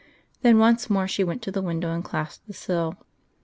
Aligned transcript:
Then 0.41 0.57
once 0.57 0.89
more 0.89 1.07
she 1.07 1.23
went 1.23 1.43
to 1.43 1.51
the 1.51 1.61
window 1.61 1.93
and 1.93 2.03
clasped 2.03 2.47
the 2.47 2.53
sill. 2.53 2.95